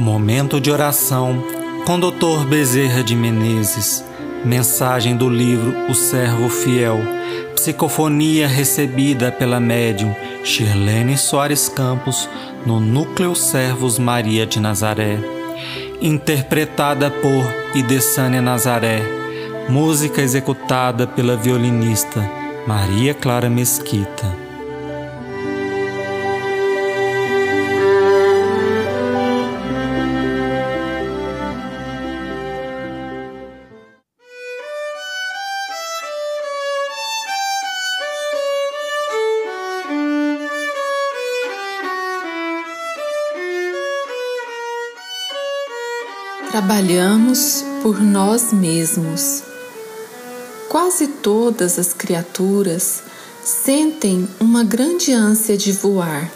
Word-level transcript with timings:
Momento 0.00 0.58
de 0.58 0.70
oração 0.70 1.44
com 1.84 2.00
Dr. 2.00 2.46
Bezerra 2.48 3.04
de 3.04 3.14
Menezes. 3.14 4.02
Mensagem 4.42 5.14
do 5.14 5.28
livro 5.28 5.74
O 5.90 5.94
Servo 5.94 6.48
Fiel. 6.48 6.98
Psicofonia 7.54 8.48
recebida 8.48 9.30
pela 9.30 9.60
médium 9.60 10.16
Shirlene 10.42 11.18
Soares 11.18 11.68
Campos 11.68 12.26
no 12.64 12.80
Núcleo 12.80 13.34
Servos 13.34 13.98
Maria 13.98 14.46
de 14.46 14.58
Nazaré. 14.58 15.18
Interpretada 16.00 17.10
por 17.10 17.44
Idessânia 17.74 18.40
Nazaré. 18.40 19.02
Música 19.68 20.22
executada 20.22 21.06
pela 21.06 21.36
violinista 21.36 22.26
Maria 22.66 23.12
Clara 23.12 23.50
Mesquita. 23.50 24.49
Trabalhamos 46.50 47.64
por 47.80 48.02
nós 48.02 48.52
mesmos. 48.52 49.44
Quase 50.68 51.06
todas 51.06 51.78
as 51.78 51.92
criaturas 51.92 53.04
sentem 53.44 54.28
uma 54.40 54.64
grande 54.64 55.12
ânsia 55.12 55.56
de 55.56 55.70
voar. 55.70 56.28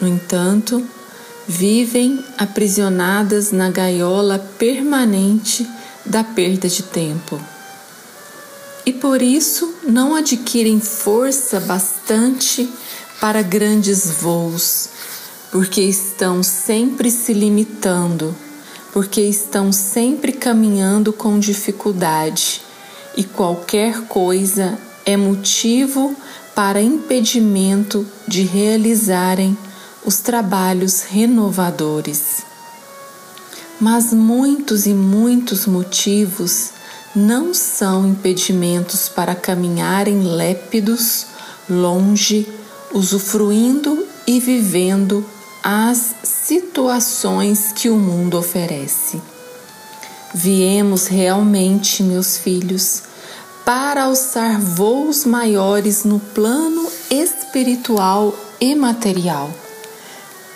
No 0.00 0.08
entanto, 0.08 0.84
vivem 1.46 2.24
aprisionadas 2.36 3.52
na 3.52 3.70
gaiola 3.70 4.40
permanente 4.58 5.64
da 6.04 6.24
perda 6.24 6.68
de 6.68 6.82
tempo. 6.82 7.40
E 8.84 8.92
por 8.92 9.22
isso 9.22 9.76
não 9.86 10.16
adquirem 10.16 10.80
força 10.80 11.60
bastante 11.60 12.68
para 13.20 13.42
grandes 13.42 14.10
voos, 14.10 14.88
porque 15.52 15.82
estão 15.82 16.42
sempre 16.42 17.12
se 17.12 17.32
limitando 17.32 18.34
porque 18.96 19.20
estão 19.20 19.70
sempre 19.72 20.32
caminhando 20.32 21.12
com 21.12 21.38
dificuldade 21.38 22.62
e 23.14 23.24
qualquer 23.24 24.06
coisa 24.06 24.78
é 25.04 25.18
motivo 25.18 26.16
para 26.54 26.80
impedimento 26.80 28.06
de 28.26 28.40
realizarem 28.40 29.54
os 30.02 30.20
trabalhos 30.20 31.02
renovadores. 31.02 32.42
Mas 33.78 34.14
muitos 34.14 34.86
e 34.86 34.94
muitos 34.94 35.66
motivos 35.66 36.70
não 37.14 37.52
são 37.52 38.06
impedimentos 38.06 39.10
para 39.10 39.34
caminharem 39.34 40.22
lépidos, 40.22 41.26
longe, 41.68 42.48
usufruindo 42.94 44.06
e 44.26 44.40
vivendo 44.40 45.22
as 45.68 46.14
situações 46.22 47.72
que 47.72 47.88
o 47.88 47.96
mundo 47.96 48.38
oferece. 48.38 49.20
Viemos 50.32 51.08
realmente, 51.08 52.04
meus 52.04 52.36
filhos, 52.36 53.02
para 53.64 54.04
alçar 54.04 54.60
voos 54.60 55.24
maiores 55.24 56.04
no 56.04 56.20
plano 56.20 56.88
espiritual 57.10 58.32
e 58.60 58.76
material. 58.76 59.50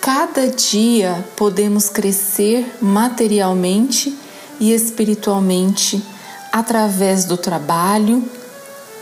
Cada 0.01 0.47
dia 0.47 1.27
podemos 1.35 1.89
crescer 1.89 2.77
materialmente 2.81 4.17
e 4.61 4.73
espiritualmente 4.73 6.01
através 6.53 7.25
do 7.25 7.37
trabalho, 7.37 8.23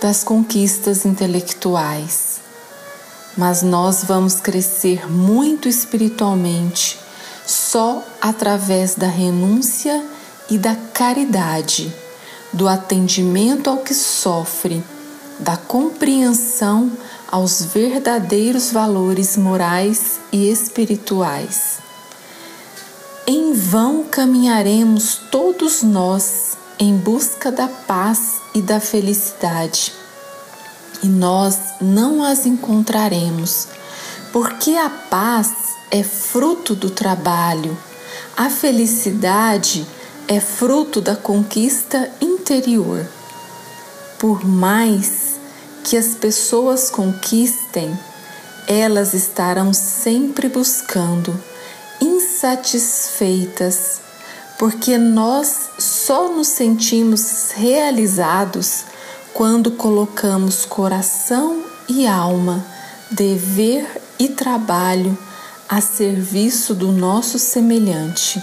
das 0.01 0.25
conquistas 0.25 1.05
intelectuais 1.05 2.48
mas 3.37 3.63
nós 3.63 4.05
vamos 4.05 4.35
crescer 4.41 5.11
muito 5.11 5.69
espiritualmente 5.69 6.99
só 7.47 8.05
através 8.21 8.95
da 8.95 9.07
renúncia 9.07 10.05
e 10.51 10.59
da 10.59 10.75
caridade, 10.93 11.93
do 12.53 12.69
atendimento 12.69 13.71
ao 13.71 13.79
que 13.79 13.95
sofre, 13.95 14.83
da 15.39 15.57
compreensão 15.57 16.91
aos 17.31 17.63
verdadeiros 17.63 18.71
valores 18.71 19.37
morais 19.37 20.19
e 20.33 20.51
espirituais. 20.51 21.79
Em 23.27 23.53
vão 23.53 24.05
caminharemos 24.05 25.21
todos 25.31 25.83
nós 25.83 26.57
em 26.79 26.97
busca 26.97 27.53
da 27.53 27.69
paz 27.69 28.41
e 28.55 28.63
da 28.63 28.81
felicidade 28.81 29.93
e 31.03 31.09
nós 31.09 31.59
não 31.81 32.23
as 32.23 32.47
encontraremos, 32.47 33.67
porque 34.33 34.71
a 34.73 34.89
paz 34.89 35.53
é 35.91 36.03
fruto 36.03 36.75
do 36.75 36.89
trabalho, 36.91 37.77
a 38.37 38.51
felicidade 38.51 39.87
é 40.27 40.41
fruto 40.41 41.01
da 41.01 41.17
conquista 41.17 42.11
interior. 42.21 43.07
Por 44.19 44.45
mais 44.45 45.39
que 45.85 45.97
as 45.97 46.15
pessoas 46.15 46.91
conquistem, 46.91 47.97
elas 48.67 49.15
estarão 49.15 49.73
sempre 49.73 50.49
buscando, 50.49 51.41
insatisfeitas, 52.01 54.01
porque 54.59 54.99
nós 54.99 55.69
só 55.79 56.29
nos 56.29 56.49
sentimos 56.49 57.53
realizados 57.53 58.85
quando 59.33 59.73
colocamos 59.73 60.65
coração 60.65 61.65
e 61.89 62.07
alma, 62.07 62.65
dever 63.11 64.01
e 64.19 64.29
trabalho 64.29 65.17
a 65.69 65.81
serviço 65.81 66.75
do 66.75 66.91
nosso 66.91 67.39
semelhante 67.39 68.43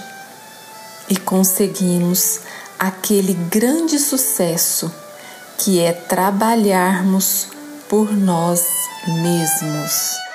e 1.08 1.16
conseguimos 1.16 2.40
aquele 2.78 3.34
grande 3.34 3.98
sucesso 3.98 4.92
que 5.58 5.80
é 5.80 5.92
trabalharmos 5.92 7.48
por 7.88 8.12
nós 8.12 8.64
mesmos. 9.06 10.25